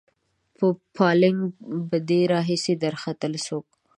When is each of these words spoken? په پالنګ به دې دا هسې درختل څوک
په 0.57 0.67
پالنګ 0.95 1.39
به 1.89 1.97
دې 2.09 2.21
دا 2.31 2.39
هسې 2.49 2.73
درختل 2.83 3.33
څوک 3.45 3.65